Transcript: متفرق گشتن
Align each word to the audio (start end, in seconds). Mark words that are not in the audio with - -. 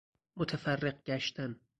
متفرق 0.37 1.03
گشتن 1.05 1.59